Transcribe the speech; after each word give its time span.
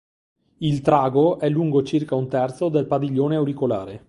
Il 0.61 0.81
trago 0.81 1.37
è 1.37 1.47
lungo 1.47 1.83
circa 1.83 2.15
un 2.15 2.27
terzo 2.27 2.69
del 2.69 2.87
padiglione 2.87 3.35
auricolare. 3.35 3.99